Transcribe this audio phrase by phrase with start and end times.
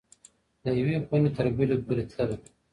[0.63, 2.37] له یوې خوني تر بلي پوری تلله.